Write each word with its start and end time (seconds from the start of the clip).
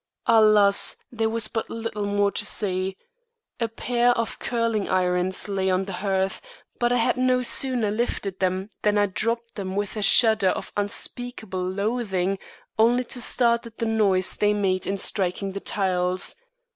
Alas! 0.25 0.95
there 1.11 1.29
was 1.29 1.47
but 1.47 1.69
little 1.69 2.07
more 2.07 2.31
to 2.31 2.43
see. 2.43 2.97
A 3.59 3.67
pair 3.67 4.17
of 4.17 4.39
curling 4.39 4.89
irons 4.89 5.47
lay 5.47 5.69
on 5.69 5.85
the 5.85 5.93
hearth, 5.93 6.41
but 6.79 6.91
I 6.91 6.95
had 6.97 7.17
no 7.17 7.43
sooner 7.43 7.91
lifted 7.91 8.39
them 8.39 8.71
than 8.81 8.97
I 8.97 9.05
dropped 9.05 9.53
them 9.53 9.75
with 9.75 9.95
a 9.95 10.01
shudder 10.01 10.49
of 10.49 10.73
unspeakable 10.75 11.63
loathing, 11.69 12.39
only 12.79 13.03
to 13.03 13.21
start 13.21 13.67
at 13.67 13.77
the 13.77 13.85
noise 13.85 14.37
they 14.37 14.55
made 14.55 14.87
in 14.87 14.97
striking 14.97 15.51
the 15.51 15.59
tiles. 15.59 16.35